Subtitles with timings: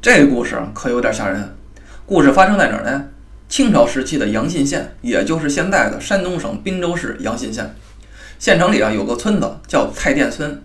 [0.00, 1.56] 这故事可有点吓人。
[2.06, 3.06] 故事发生在哪儿呢？
[3.48, 7.74] 清朝时期的阳信县，也就是现在的山东省滨州市阳信县。
[8.38, 10.62] 县城里啊有个村子叫蔡甸村，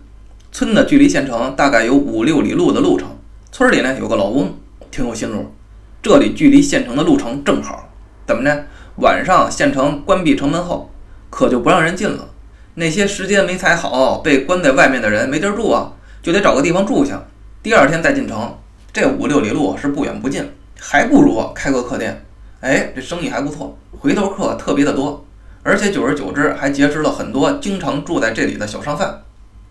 [0.52, 3.08] 村子距离县城大概有五六里路的路程。
[3.50, 4.54] 村里呢有个老翁，
[4.92, 5.52] 挺有心路。
[6.00, 7.92] 这里距离县城的路程正好，
[8.28, 8.66] 怎么呢？
[8.98, 10.92] 晚上县城关闭城门后，
[11.28, 12.28] 可就不让人进了。
[12.74, 17.26] 那些时间没踩好，被关在外面的人没地儿住啊，就得找个地方住下。
[17.64, 18.56] 第二天再进城，
[18.94, 22.24] 这五六里路是不远不近，还不如开个客店。
[22.60, 25.26] 哎，这生意还不错，回头客特别的多，
[25.64, 29.20] 而且久而久之还结识了很多经常住在这里的小商贩。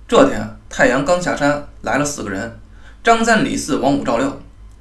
[0.10, 2.60] 这天太阳刚下山，来了四个人：
[3.02, 4.30] 张三、李四、王五、赵六。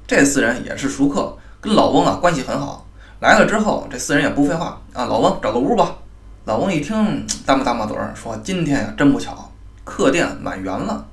[0.05, 2.85] 这四人也是熟客，跟老翁啊关系很好。
[3.21, 5.95] 来了之后，这四人也不废话啊，老翁找个屋吧。
[6.43, 9.49] 老翁一听，咂摸咂摸嘴儿，说：“今天呀，真不巧，
[9.85, 11.07] 客店满员了。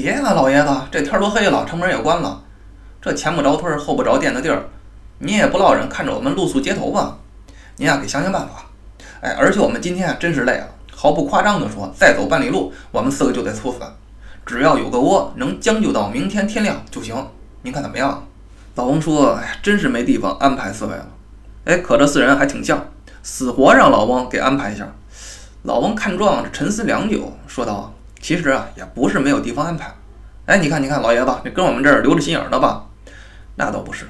[0.00, 2.42] 别了，老爷子，这天都黑了，城门也关了，
[3.00, 4.64] 这前不着村后不着店的地儿，
[5.18, 7.18] 您也不落忍看着我们露宿街头吧？
[7.76, 8.66] 您呀，给想想办法。
[9.20, 13.78] 哎，而且我们今天啊真是累了，毫不夸张地说，再走半里路，我们四个就得猝死。
[14.46, 17.14] 只要有个窝，能将就到明天天亮就行。
[17.62, 18.26] 您看怎么样？”
[18.76, 21.06] 老翁说：“哎呀，真是没地方安排四位了。
[21.64, 22.78] 哎，可这四人还挺犟。”
[23.22, 24.90] 死活让老翁给安排一下。
[25.64, 29.92] 老翁看状，沉思良久，说道：“其实啊，也不是没有地方安排。
[30.50, 32.84] 哎，你看，你看，老爷子，你跟我们这儿留着心眼儿呢吧？
[33.54, 34.06] 那倒不是，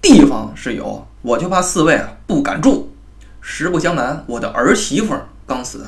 [0.00, 2.90] 地方是有，我就怕四位啊不敢住。
[3.42, 5.14] 实不相瞒，我的儿媳妇
[5.46, 5.84] 刚死，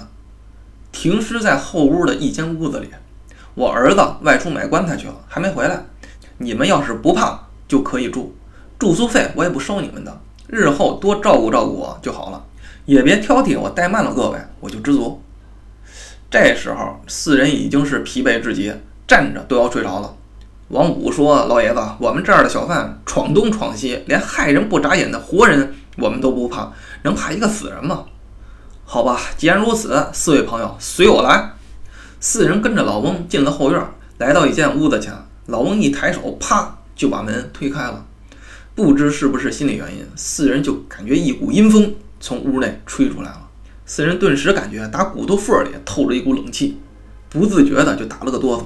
[0.93, 2.91] 停尸在后屋的一间屋子里。
[3.55, 5.83] 我儿子外出买棺材去了，还没回来。
[6.37, 8.35] 你们要是不怕，就可以住，
[8.79, 12.45] 住宿费我也不收你们的。”日后多照顾照顾我就好了，
[12.85, 15.23] 也别挑剔我怠慢了各位，我就知足。
[16.31, 18.71] 这时候四人已经是疲惫至极，
[19.07, 20.15] 站着都要睡着了。
[20.69, 28.07] 王五说：“老爷子，我们这儿的小贩闯东闯西，连害人不眨眼的活人我们都不怕，能怕一个死人吗？”
[28.87, 31.53] 好吧，既然如此，四位朋友随我来。
[32.19, 33.81] 四人跟着老翁进了后院，
[34.19, 35.13] 来到一间屋子前，
[35.47, 38.05] 老翁一抬手，啪就把门推开了。
[38.75, 43.49] 不知是不是心理原因，四人就感觉一股阴风从屋内吹出来了。
[43.87, 46.81] 四人顿时感觉打骨头缝里透着一股冷气，
[47.29, 48.65] 不自觉的就打了个哆嗦。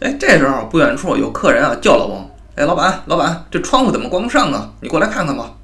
[0.00, 4.70] 哎，这时候不远处有客人啊叫老翁：“哎，老板，老板，这窗户怎么关不上啊？
[4.80, 5.54] 你过来看看吧。”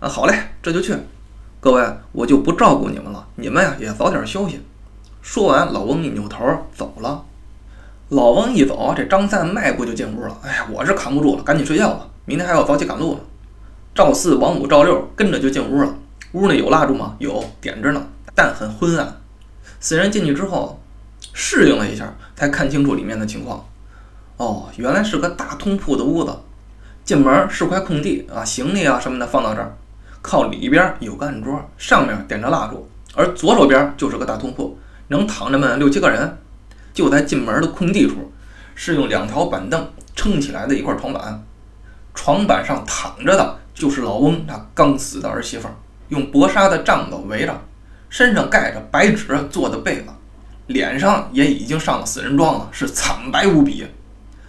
[0.00, 0.94] 啊，好嘞，这就去。
[1.58, 1.82] 各位，
[2.12, 4.60] 我就不照顾你们了，你们呀也早点休息。
[5.22, 6.44] 说完，老翁一扭头
[6.74, 7.24] 走了。
[8.10, 10.38] 老翁一走，这张三迈步就进屋了。
[10.42, 12.06] 哎呀，我是扛不住了，赶紧睡觉吧。
[12.24, 13.20] 明天还要早起赶路呢。
[13.94, 15.94] 赵四、王五、赵六跟着就进屋了。
[16.32, 17.16] 屋内有蜡烛吗？
[17.18, 19.20] 有，点着呢，但很昏暗。
[19.80, 20.78] 四人进去之后，
[21.32, 23.66] 适应了一下，才看清楚里面的情况。
[24.36, 26.32] 哦，原来是个大通铺的屋子。
[27.04, 29.76] 进门是块空地啊，行李啊什么的放到这儿。
[30.20, 34.76] 靠里边有个案桌，上面点着蜡烛，而左手边就是个大通铺，
[35.08, 36.36] 能躺着们六七个人。
[36.92, 38.32] 就在进门的空地处，
[38.74, 41.42] 是用两条板凳撑起来的一块床板。
[42.12, 45.68] 床板上躺着的就是老翁他刚死的儿媳妇，
[46.08, 47.54] 用薄纱的帐子围着，
[48.08, 50.06] 身上盖着白纸做的被子，
[50.66, 53.86] 脸上也已经上了死人妆了，是惨白无比，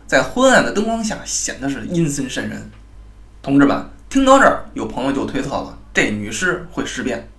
[0.07, 2.69] 在昏暗的灯光下显得是阴森渗人。
[3.41, 7.29] 同志们，听到这儿，有朋友就推测了，这女尸会尸变，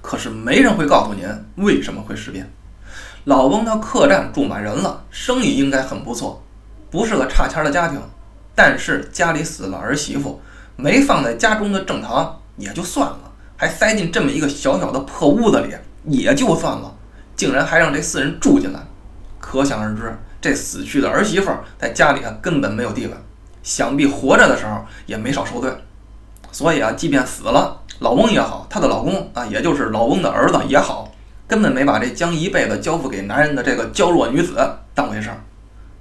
[0.00, 2.50] 可是没人会告诉您为什么会尸变。
[3.24, 6.42] 老翁的客栈住满人了，生意应该很不错，
[6.90, 8.00] 不是个差钱的家庭。
[8.54, 10.40] 但是家里死了儿媳妇，
[10.76, 16.94] 没放在家中的正堂也就算了，还塞进这么一个小小的破屋子里也就算了，
[17.42, 18.78] 竟然还让这四人住进来，
[19.40, 23.12] 可想而知，这死去的儿媳妇在家里啊根本没有地位，
[23.64, 25.68] 想必活着的时候也没少受罪。
[26.52, 31.12] 所以啊，即便死了，老翁也好，她的老公啊，也就是老翁的儿子也好，
[31.48, 34.54] 根本没把这将一辈子交付给男人的这个娇弱女子
[34.94, 35.38] 当回事儿，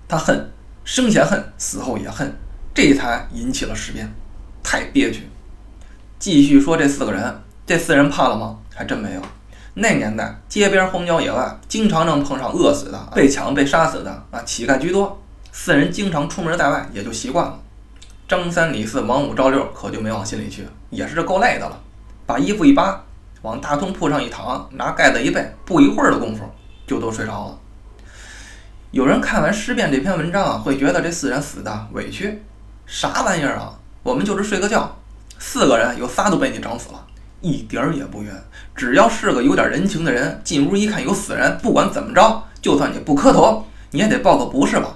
[0.08, 0.48] 他恨。
[0.84, 2.32] 生前恨，死后也恨，
[2.72, 4.14] 这才引起了事变，
[4.62, 5.28] 太憋屈。
[6.20, 8.60] 继续说这四个人，这四人怕了吗？
[8.76, 9.22] 还真没有。
[9.74, 15.22] 那年代街边荒郊野外，经常能碰上饿死的、被抢、被杀死的啊，乞丐居多。
[15.54, 17.60] 四人经常出门在外，也就习惯了。
[18.28, 21.80] 张三、李四、王五、赵六可就没往心里去，也是够累的了。
[22.26, 23.02] 把衣服一扒，
[23.42, 26.44] 往大通铺上一躺，拿盖子一背，不一会儿的功夫
[26.88, 27.58] 就都睡着了。
[28.92, 32.42] 有人看完尸变这篇文章啊，会觉得这四人死的委屈，
[32.86, 33.74] 啥玩意儿啊？
[34.04, 34.98] 我们就是睡个觉，
[35.40, 37.06] 四个人有仨都被你整死了，
[37.42, 38.34] 一点儿也不冤。
[38.76, 44.96] 只要是个有点人情的人，进屋一看有死人，不管怎么着，就算你不磕头，你也得报个不是吧？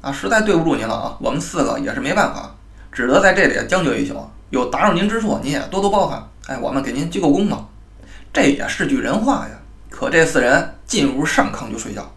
[0.00, 2.54] 啊，实在对不住您了啊，我们四个也是没办法，
[2.90, 4.16] 只得在这里将就一宿。
[4.50, 6.28] 有打扰您之处，您也多多包涵。
[6.46, 7.66] 哎，我们给您鞠个躬吧。
[8.32, 9.58] 这也是句人话呀。
[9.90, 12.12] 可这四人进屋上炕就睡觉，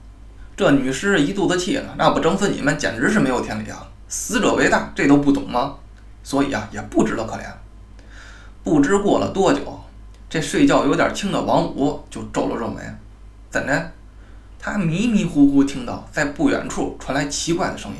[0.55, 3.85] 这女尸一肚子气呢，那不整死你们简直是没有天理啊！
[4.07, 5.75] 死者为大，这都不懂吗？
[6.23, 7.43] 所以啊，也不值得可怜。
[8.65, 9.79] 不知过了多久，
[10.27, 12.81] 这睡觉有点轻的王五就皱了皱眉，
[13.51, 13.91] 怎的？
[14.59, 17.97] 他迷迷糊糊听到在不远处传来奇怪的声音，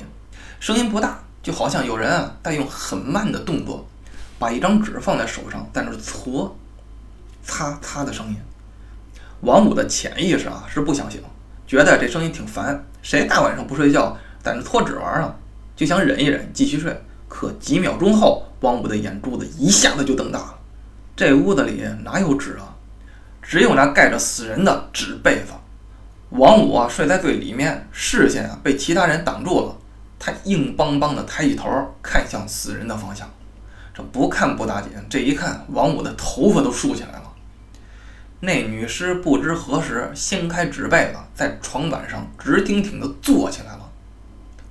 [0.60, 3.88] 声音不大，就好像有人啊在用很慢的动作
[4.40, 6.58] 把一张纸放在手上，在那搓，
[7.44, 8.38] 擦擦的声音。
[9.42, 11.22] 王五的潜意识啊是不相信，
[11.68, 15.36] 觉得这声音挺烦，谁大晚上不睡觉在那搓纸玩啊？
[15.76, 17.00] 就想忍一忍，继续睡。
[17.28, 20.60] 可几秒钟后，王五的眼珠子一下子就瞪大了。
[21.16, 22.76] 这屋子里哪有纸啊？
[23.42, 25.54] 只有那盖着死人的纸被子。
[26.32, 29.78] 王五啊睡在最里面，视线啊被其他人挡住了。
[30.18, 31.70] 他硬邦邦的抬起头，
[32.02, 33.30] 看向死人的方向。
[33.94, 37.32] 这不看不打紧，这一看，王五的头发都竖起来了。
[38.42, 43.85] 那女尸不知何时掀开纸被子，在床板上直挺挺地坐起来了。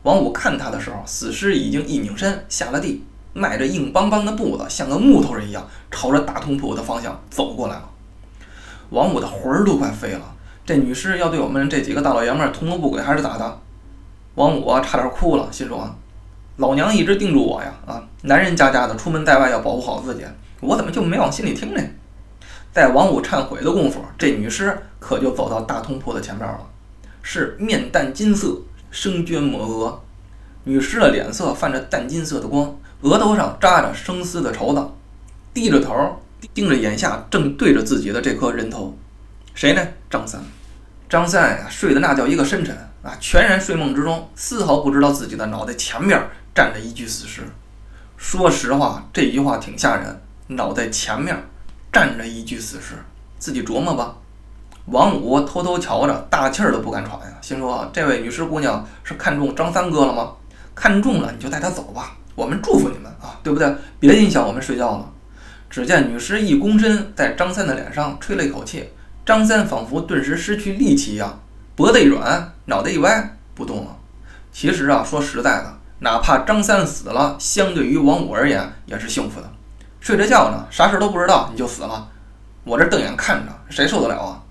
[0.04, 3.02] 王五看他的时候，死尸已经一拧身下了地，
[3.32, 7.88] 迈着硬邦邦的步子，像个木头人一样，朝着大通铺的方向走过来了。
[8.90, 10.34] 王五的魂儿都快飞了，
[10.66, 13.60] 这女尸要对我们这几个大老爷们儿图谋不轨，还是咋的？
[14.34, 15.88] 王五啊差点哭了，心说：
[16.58, 20.24] 老娘一直叮嘱我呀，啊，男人家家的，出门在外要保护好自己，
[20.60, 21.80] 我怎么就没往心里听呢？
[22.74, 26.60] 在王五忏悔的功夫，这女尸可就走到大通铺的前边了，
[27.22, 28.60] 是面淡金色，
[28.94, 30.00] 生绢抹额。
[30.62, 34.88] 女尸的脸色泛着淡金色的光，额头上扎着生丝的绸子，
[35.52, 36.22] 低着头
[36.54, 38.96] 盯着眼下正对着自己的这颗人头。
[39.52, 39.84] 谁呢？
[40.08, 40.40] 张三。
[41.08, 46.18] 张三呀，睡得那叫一个深沉啊，全然睡梦之中，丝毫不知道自己的脑袋前面
[46.54, 47.42] 站着一具死尸。
[48.16, 51.36] 说实话，这句话挺吓人，脑袋前面。
[51.92, 52.96] 站着一具死尸，
[53.38, 54.16] 自己琢磨吧。
[54.86, 60.32] 王五偷偷瞧着，大气儿都不敢喘呀，心说：这位女尸姑娘是看中张三哥了吗？
[60.74, 63.74] 看中了，你就带她走吧，我们祝福你们啊，对不对？
[63.98, 65.10] 别影响我们睡觉了。
[65.70, 68.90] 只见女尸一躬身，在张三的脸上吹了一口气，
[69.24, 71.40] 张三仿佛顿时失去力气一样，
[71.74, 73.96] 脖子一软，脑袋一歪，不动了。
[74.52, 79.50] 其实啊，说实在的，哪怕张三死了，相对于王五而言，也是幸福的。
[80.00, 82.06] 睡着觉呢，啥事都不知道，你就死了，
[82.64, 84.43] 我这瞪眼看着，谁受得了啊？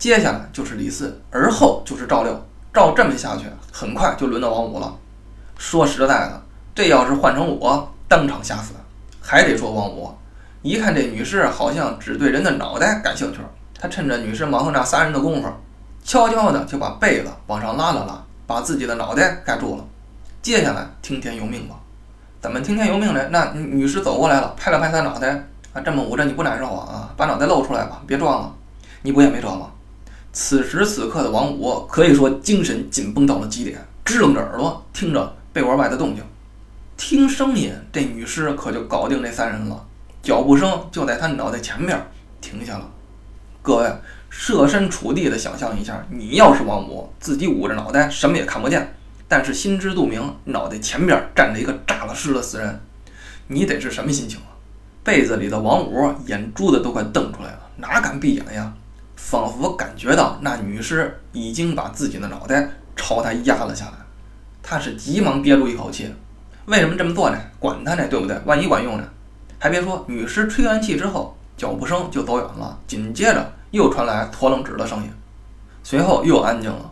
[0.00, 2.34] 接下来就是李四，而后就是赵六，
[2.72, 4.96] 照这么下去，很快就轮到王五了。
[5.58, 6.42] 说实在的，
[6.74, 8.72] 这要是换成我，当场吓死。
[9.20, 10.10] 还得说王五，
[10.62, 13.40] 一看这女士好像只对人的脑袋感兴趣，
[13.78, 15.48] 他趁着女士忙活那仨人的功夫，
[16.02, 19.84] 悄悄的就把被子往上拉了拉，把自己的脑袋盖住了。
[20.40, 21.76] 接下来听天由命吧。
[22.40, 23.28] 怎么听天由命呢？
[23.28, 25.28] 那女士走过来了，拍了拍他脑袋，
[25.74, 26.88] 啊，这么捂着你不难受啊？
[26.90, 28.54] 啊，把脑袋露出来吧，别装了。
[29.02, 29.66] 你不也没辙吗？
[30.32, 36.24] 此时此刻的王五可以说精神紧绷到了极点，支棱着耳朵听着被窝外的动静。
[36.96, 39.86] 听声音，这女尸可就搞定那三人了。
[40.22, 41.98] 脚步声就在他脑袋前面
[42.40, 42.88] 停下了。
[43.62, 43.92] 各位
[44.28, 48.94] 设身处地的想象一下，你要是王五，自己捂着脑袋，什么也看不见。
[49.26, 52.80] 但是心知肚明，脑袋前边站着一个炸了尸的死人，
[53.48, 54.54] 你得是什么心情啊？
[55.02, 58.72] 被子里的王五眼珠子都快瞪出来了，哪敢闭眼呀？
[59.22, 63.92] 仿佛感觉到那女尸已经把自己的脑袋朝他压了下来，
[64.60, 66.12] 他是急忙憋住一口气。
[66.64, 67.38] 为什么这么做呢？
[67.60, 68.36] 管他呢，对不对？
[68.44, 69.04] 万一管用呢？
[69.58, 75.10] 还别说，女尸吹完气之后，脚步声就走远了，紧接着又传来脱楞纸的声音，
[75.84, 76.90] 随后又安静了。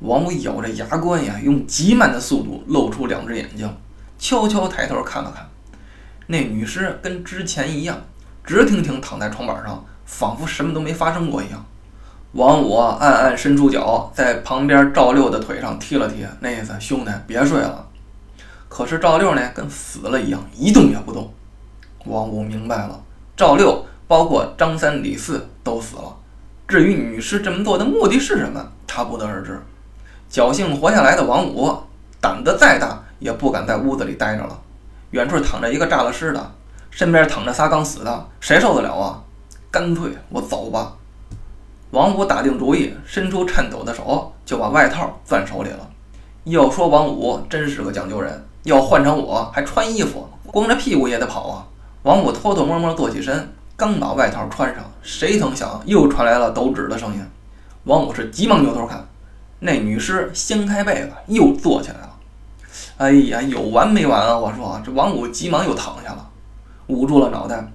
[0.00, 3.72] 王五咬着牙关呀，用极慢的速度露出两只眼睛，
[4.18, 5.46] 悄悄抬头看了看。
[6.26, 7.96] 那女尸跟之前一样，
[8.42, 11.62] 直挺挺躺在床板上，仿佛什么都没发生过一样。
[12.32, 17.86] 王五暗暗伸出脚，在旁边赵六的腿上踢了踢，那意思兄弟别睡了。
[18.68, 21.32] 可是赵六呢，跟死了一样，一动也不动。
[22.04, 23.00] 王五明白了，
[23.36, 26.14] 赵六包括张三、李四都死了。
[26.68, 29.58] 至于女尸这么做的目的是什么，他不得而知。
[30.30, 31.74] 侥幸活下来的王五，
[32.20, 34.60] 胆子再大也不敢在屋子里待着了。
[35.12, 36.52] 远处躺着一个炸了尸的，
[36.90, 39.22] 身边躺着仨刚死的，谁受得了啊？
[39.70, 40.94] 干脆我走吧。
[41.90, 45.88] 王五打定主意，伸出颤抖的手就把外套攥手里了。
[46.44, 51.66] 要说王五真是个讲究人，要换成我还穿衣服，光着屁股也得跑啊。
[52.02, 57.20] 王五偷偷摸摸坐起身，刚把外套穿上，谁曾想又传来了抖纸的声音。
[57.84, 59.06] 王五是急忙扭头看。
[59.58, 62.16] 那女尸掀开被子又坐起来了。
[62.98, 64.38] 哎呀，有完没完啊！
[64.38, 66.28] 我说，这王五急忙又躺下了，
[66.88, 67.66] 捂住了脑袋。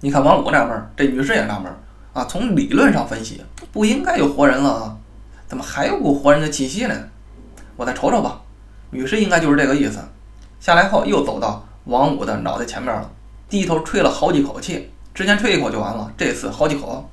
[0.00, 1.72] 你看王五纳闷，这女尸也纳闷
[2.12, 2.24] 啊。
[2.24, 4.96] 从理论上分析，不应该有活人了啊，
[5.48, 6.94] 怎么还有股活人的气息呢？
[7.76, 8.40] 我再瞅瞅吧。
[8.90, 9.98] 女尸应该就是这个意思。
[10.60, 13.10] 下来后又走到王五的脑袋前面了，
[13.48, 14.90] 低头吹了好几口气。
[15.12, 17.10] 之前吹一口就完了，这次好几口，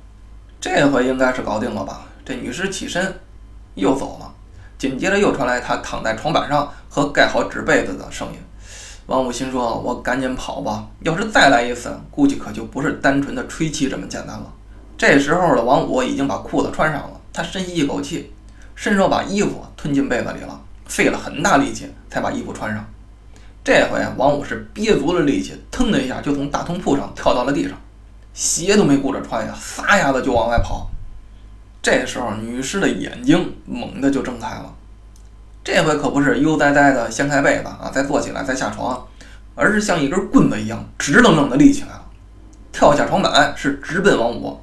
[0.60, 2.02] 这回应该是搞定了吧？
[2.24, 3.18] 这女尸起身
[3.74, 4.32] 又走了。
[4.78, 8.38] 紧接着又传来她躺在床板上和盖好纸被子的声音。
[9.06, 14.52] 王五心说：“我赶紧跑吧，要是再来一次，估计可就不是单纯的吹气这么简单了。”
[14.98, 18.32] 这时候的王五已经把裤子穿上了，他深吸一口气，
[18.74, 22.84] 伸手把衣服吞进被子里了，费了很大力气才把衣服穿上。
[23.62, 27.78] 这回王五是憋足了力气，腾的一下就从大通铺上跳到了地上，
[28.34, 30.90] 鞋都没顾着穿呀，撒丫子就往外跑。
[31.80, 34.74] 这时候，女尸的眼睛猛地就睁开了。
[35.66, 39.04] 这回可不是悠哉哉的掀开被子啊，再坐起来再下床，
[39.56, 42.02] 而是像一根棍子一样直愣愣的立起来了，
[42.70, 44.60] 跳下床板是直奔王五。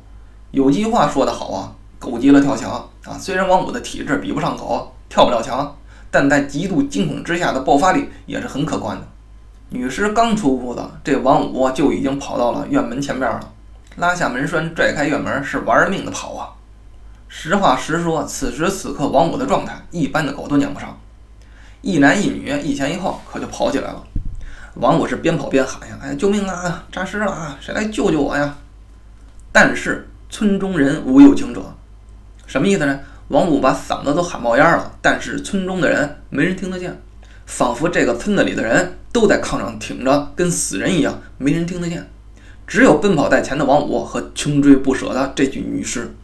[0.51, 3.17] 有句话说得好啊，狗急了跳墙啊。
[3.19, 5.75] 虽然王五的体质比不上狗，跳不了墙，
[6.09, 9.05] 但在极度惊恐之下的爆发力也是很可观的。
[9.71, 13.51] 女尸刚出屋子，这王五就已经跑到了院门前边了，
[13.97, 16.47] 拉下门栓，拽开院门，是玩了命的跑啊。
[17.35, 20.95] 实话实说，此时此刻王五的状态，一般的狗都撵不上。
[21.81, 24.03] 一男一女，一前一后，可就跑起来了。
[24.75, 26.85] 王五是边跑边喊呀：“哎，救命啊！
[26.91, 27.57] 诈尸了啊！
[27.59, 28.55] 谁来救救我呀？”
[29.51, 31.75] 但是村中人无有情者，
[32.45, 32.99] 什么意思呢？
[33.29, 37.01] 王五把嗓子都喊冒烟了，但是村中的人没人听得见，
[37.47, 42.07] 仿佛这个村子里的人都在炕上挺着，跟死人一样，没人听得见。
[42.67, 46.15] 只有奔跑在前的王五和穷追不舍的这具女尸。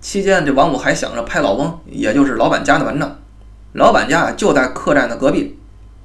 [0.00, 3.16] 期间，这王五还想着拍老翁，也就是老板家的门呢。
[3.74, 5.58] 老板家就在客栈的隔壁，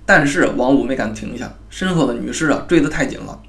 [0.05, 3.39] 但是王五没敢停下，身后的女尸啊追得太紧了，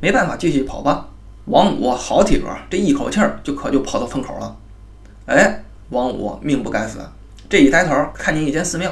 [0.00, 1.08] 没办法，继续跑吧。
[1.46, 4.56] 王五好体格，这一口气儿就可就跑到村口了。
[5.26, 7.00] 哎，王五命不该死，
[7.48, 8.90] 这一抬头看见一间寺庙，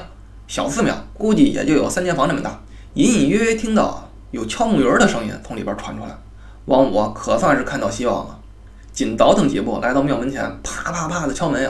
[0.48, 2.60] 小寺庙，估计也就有三间房那么大，
[2.94, 6.10] 隐隐约约听到有敲木鱼的声音从里边传出来。
[6.64, 8.40] 王五可算是看到希望了。
[8.94, 11.68] 紧倒腾几步，来到庙门前，啪啪啪的敲门呀！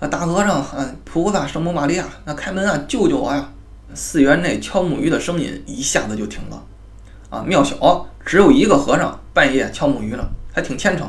[0.00, 3.46] 啊，大和尚，啊，菩萨，圣母玛利亚，那开门啊，救救我呀！
[3.92, 6.64] 寺院内敲木鱼的声音一下子就停了。
[7.28, 11.06] 啊，庙小，只有一个和尚，半夜敲木鱼呢，还挺虔诚。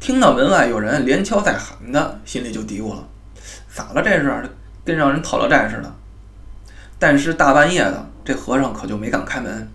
[0.00, 3.06] 听到门外有人连敲带喊的，心里就嘀咕了：
[3.68, 4.02] 咋了？
[4.02, 4.50] 这是
[4.86, 5.94] 跟让人讨了债似的。
[6.98, 9.70] 但是大半夜的，这和尚可就没敢开门。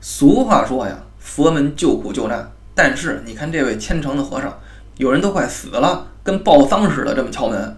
[0.00, 2.50] 俗话说呀，佛门救苦救难。
[2.74, 4.58] 但是你看这位虔诚的和尚，
[4.96, 7.76] 有人都快死了，跟报丧似的，这么敲门，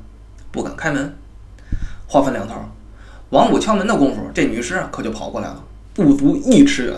[0.53, 1.15] 不敢开门。
[2.07, 2.55] 话分两头，
[3.31, 6.97] 王五敲门的功夫，这女尸可就跑过来了，不足一尺远，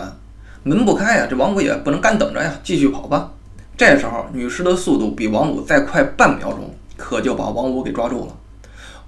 [0.63, 3.31] 门不开呀，这王五也不能干等着呀，继续跑吧。
[3.75, 8.35] 这时候女尸的速度比王五再快半秒钟，可就把王五给抓住了。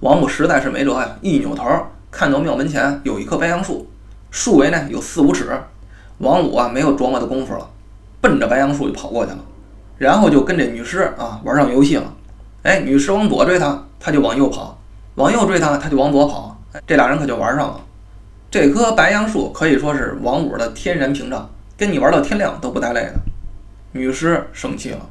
[0.00, 1.64] 王五实在是没辙呀，一扭头
[2.10, 3.88] 看到庙门前有一棵白杨树，
[4.30, 5.60] 树围呢有四五尺，
[6.18, 7.68] 王五啊没有琢磨的功夫了。
[8.20, 9.38] 奔着白杨树就跑过去了，
[9.98, 12.14] 然后就跟这女尸啊玩上游戏了。
[12.62, 14.76] 哎，女尸往左追他，他就往右跑；
[15.14, 16.60] 往右追他，他就往左跑。
[16.72, 17.80] 哎这俩人可就玩上了。
[18.50, 23.14] 这棵白杨树可以说是王五的天然屏障，跟你玩到天亮都不带累的。
[23.92, 25.08] 女尸生气了，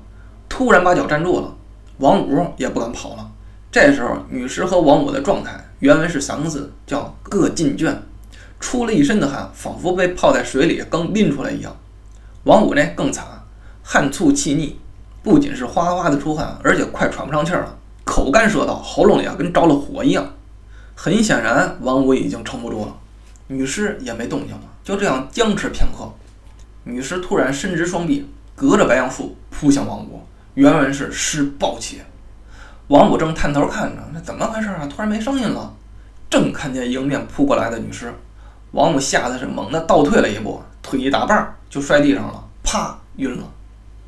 [0.47, 1.55] 突然把脚站住了，
[1.97, 3.31] 王五也不敢跑了。
[3.71, 7.93] 这时候，女尸和王五的状态原文是三个字，叫各尽倦，
[8.59, 11.75] 出了一身的汗，仿佛被泡在水里刚拎出来一样。
[12.43, 13.25] 王五呢更惨，
[13.83, 14.79] 汗促气逆，
[15.21, 20.25] 不仅是哗哗的出汗，而且快喘不上气了，口干舌燥，喉咙里啊跟着了火一样。
[20.95, 22.95] 很显然，王五已经撑不住了。
[23.47, 26.09] 女尸也没动静了，就这样僵持片刻。
[26.83, 30.21] 女尸突然伸直双臂，隔着白杨树扑向王五。
[30.53, 32.01] 原文是尸暴起。
[32.87, 34.87] 王五正探头看着，那怎么回事啊？
[34.87, 35.73] 突然没声音了。
[36.29, 38.13] 正看见迎面扑过来的女尸，
[38.71, 41.55] 王五吓得是猛地倒退了一步，腿一打绊儿。
[41.69, 43.43] 就摔地上了，啪，晕了。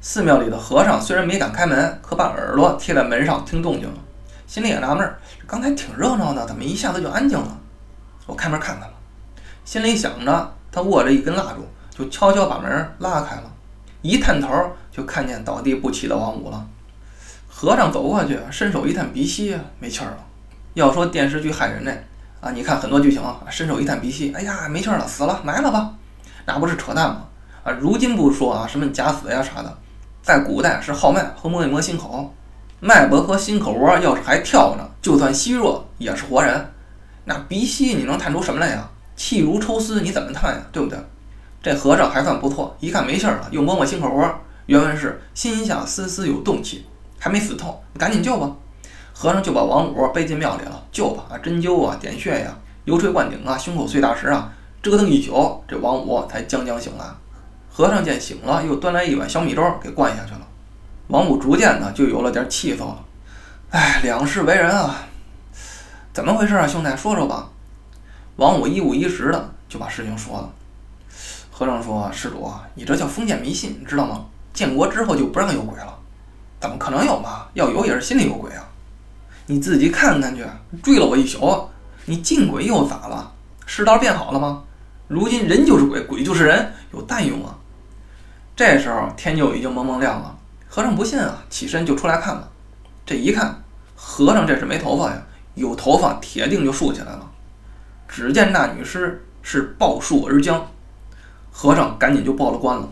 [0.02, 4.00] 寺庙里的和尚虽然没敢开门，可把耳朵贴在门上听动静了，
[4.48, 7.60] 心里也纳闷儿：刚才挺热闹的，怎么一下子就安静了？
[8.26, 8.96] 我开门看看吧。
[9.64, 13.44] 心里想着，他握着一根蜡烛，就悄悄把门拉开了。
[14.02, 14.50] 一探头，
[14.92, 16.66] 就看见倒地不起的王五了。
[17.48, 20.18] 和尚走过去，伸手一探鼻息，没气儿了。
[20.74, 21.94] 要说电视剧害人呢，
[22.40, 25.94] 啊，你看很多剧情，伸手一探鼻息，哎呀，没气儿了，死了，埋了吧，
[26.48, 27.28] 那不是扯淡吗？
[27.64, 29.78] 啊，如今不说啊，什么假死呀啥的，
[30.22, 32.34] 在古代是号脉和摸一摸心口。
[32.80, 36.74] 脉搏和心口窝要是还跳呢，就算虚弱也是活人。
[37.26, 38.90] 那鼻息你能探出什么来呀？
[39.16, 40.62] 气如抽丝，你怎么探呀？
[40.72, 40.98] 对不对？
[41.62, 46.88] 这和尚还算不错，一看没信儿了，又摸摸心口窝，原文是心下丝丝有动气，
[47.20, 48.52] 还没死透，赶紧救吧。
[49.14, 54.52] 和尚就把王五背进庙里了，救吧，啊，针灸啊，点穴呀，油锤灌顶啊，胸口碎大石啊，
[54.82, 57.06] 折腾一宿，这王五才将将醒来。
[57.74, 60.48] 和尚见醒了，又端来一碗小米粥给灌下去了。
[61.08, 63.04] 王五逐渐呢就有了点气色了。
[63.70, 65.08] 哎，两世为人啊，
[66.14, 67.50] 怎么回事啊，兄弟，说说吧。
[68.36, 70.50] 王五一五一十的就把事情说了。
[71.50, 74.26] 和尚说：“施主，你这叫封建迷信，你知道吗？
[74.54, 75.98] 建国之后就不让有鬼了，
[76.60, 77.46] 怎么可能有嘛？
[77.54, 78.68] 要有也是心里有鬼啊。
[79.46, 80.46] 你自己看看去，
[80.82, 81.70] 追了我一宿，
[82.06, 83.32] 你进鬼又咋了？
[83.66, 84.64] 世道变好了吗？
[85.08, 87.56] 如今人就是鬼，鬼就是人，有蛋用啊？”
[88.64, 90.38] 这时候天就已经蒙蒙亮了。
[90.70, 92.48] 和尚不信啊，起身就出来看了。
[93.04, 93.64] 这一看，
[93.96, 95.20] 和尚这是没头发呀，
[95.56, 97.28] 有头发铁定就竖起来了。
[98.08, 100.64] 只见那女尸是抱树而僵。
[101.52, 102.88] 和尚赶紧就报了官了，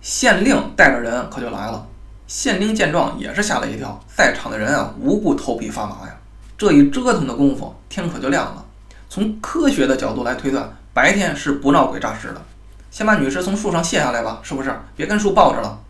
[0.00, 1.86] 县令带着人可就来了。
[2.26, 6.16] 县令见状也是吓了一跳，在场的人啊无不头皮发麻呀。
[6.58, 8.64] 这一折腾的功夫，天可就亮了。
[9.08, 12.42] 从科学的角度来推断，白天是不闹鬼诈尸的。
[12.92, 14.70] 先把女尸从树上卸下来吧，是不是？
[14.94, 15.80] 别跟树抱着了，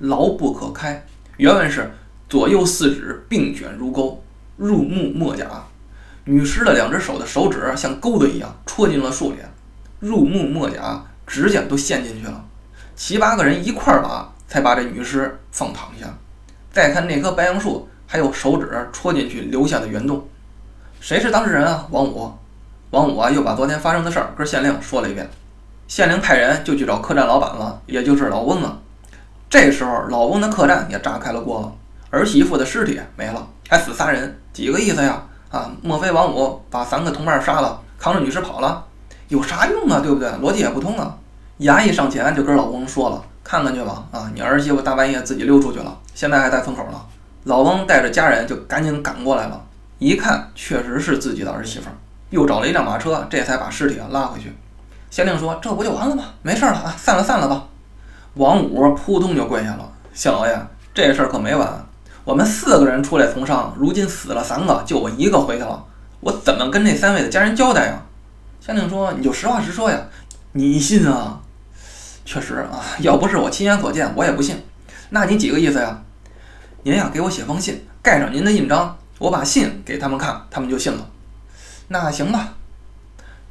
[0.00, 1.02] 牢不可开。
[1.38, 1.90] 原文是
[2.28, 4.22] 左右四指并卷如钩，
[4.58, 5.46] 入目莫甲。
[6.24, 9.38] 女尸的两只手的手指像钩子一样戳进了树里，
[9.98, 11.02] 入目莫甲。
[11.26, 12.44] 指甲都陷进去了，
[12.94, 16.06] 七八个人一块儿把，才把这女尸放躺下。
[16.70, 20.28] 再看那棵白杨树，还有手指戳进去留下的圆洞。
[21.00, 21.86] 谁是当事人啊？
[21.90, 22.30] 王五。
[22.90, 25.26] 王五啊，又把昨天发生的事儿跟县令说了一遍。
[25.92, 28.80] 县令派人就去找客栈老板了，也就是老翁了。
[29.50, 31.70] 这时候老翁的客栈也炸开了锅了，
[32.08, 35.22] 儿媳妇的尸体没了，还死仨人，几个意思呀？
[35.50, 38.82] 啊，莫非王五把三个同伴杀了，扛着女尸跑了？
[39.28, 40.00] 有啥用啊？
[40.02, 40.30] 对不对？
[40.30, 41.14] 逻辑也不通啊！
[41.60, 46.98] 衙役上前就跟老翁说了：“看看去吧，啊，你儿媳妇大半夜自己溜出去了，现在还在村口呢。”
[47.44, 49.62] 老翁带着家人就赶紧赶过来了，
[49.98, 51.90] 一看确实是自己的儿媳妇，
[52.30, 54.50] 又找了一辆马车，这才把尸体拉回去。
[55.12, 56.24] 县令说：“这不就完了吗？
[56.40, 57.66] 没事了啊，散了散了吧。”
[58.32, 61.86] 王五扑通就跪下了：“县老爷，这事儿可没完，
[62.24, 65.84] 我们四个人出来从商，如今死了三个，就我一个回去了，
[66.20, 68.02] 我怎么跟那三位的家人交代呀？”
[68.58, 69.98] 县令说：“你就实话实说呀，
[70.52, 71.38] 你信啊？
[72.24, 74.64] 确实啊，要不是我亲眼所见，我也不信。
[75.10, 76.02] 那你几个意思呀？
[76.84, 81.06] 您呀，给我写封信，盖上您的印章，我把信给他们看，他们就信了。
[81.88, 82.54] 那行吧，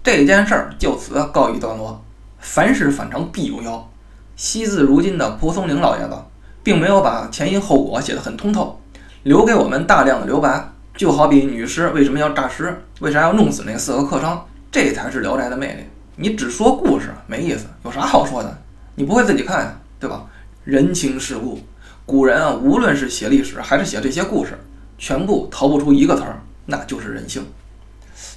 [0.04, 2.04] 这件事儿就此告一段落。
[2.40, 3.88] 凡事反常必有妖。
[4.36, 6.16] 惜字如金的蒲松龄老爷子，
[6.64, 8.82] 并没有把前因后果写得很通透，
[9.22, 10.72] 留给我们大量的留白。
[10.96, 15.84] 就好比女尸为什么要诈尸，为啥要弄死那四个客商？”这才是《聊斋》的魅力。
[16.16, 18.58] 你只说故事没意思，有啥好说的？
[18.96, 20.26] 你不会自己看呀，对吧？
[20.64, 21.60] 人情世故，
[22.06, 24.58] 古人啊，无论是写历史还是写这些故事，
[24.98, 27.46] 全部逃不出一个词儿，那就是人性。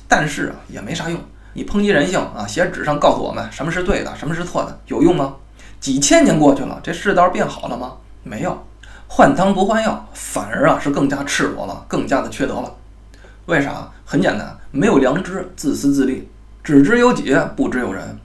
[0.07, 1.19] 但是啊，也没啥用。
[1.55, 5.37] 你抨击人性啊，写纸上告诉我们什么是对的，什么是错的，有用吗？
[5.81, 7.93] 几千年过去了，这世道变好了吗？
[8.25, 8.67] 没有，
[9.07, 12.73] 换汤不换药，反而啊是更加赤裸了，更加的缺德了。
[13.47, 13.89] 为啥？
[14.05, 16.29] 很简单，没有良知，自私自利，
[16.63, 18.19] 只知有己，不知有人。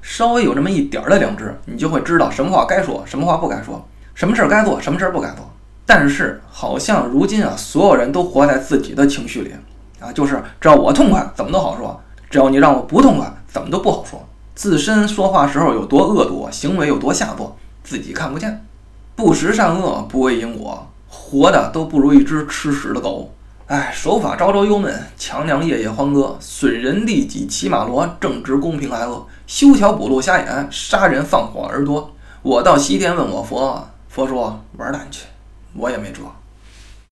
[0.00, 5.50] 稍微有这么一点儿的良知，你就会知道什么话该说，什么话不该说，什么事儿该做，什么事儿不该做。
[5.84, 9.52] 但是好像如今啊，所有人都活在自己的情绪里
[9.98, 12.00] 啊，就是只要我痛快，怎么都好说；
[12.30, 14.24] 只要你让我不痛快，怎么都不好说。
[14.54, 18.64] 自身说话时候有多恶毒，行为有多下作，自己看不见。
[19.16, 23.34] 不识善恶，不为因果，活的都不如一只吃屎的狗。
[23.66, 32.12] 哎，守法朝朝忧闷，强梁夜夜欢歌，损人利己骑马骡，正直公平挨饿，修桥补路瞎眼，杀人放火而多。
[32.42, 35.26] 我到西天问我佛，佛说玩蛋去，
[35.74, 36.22] 我也没辙。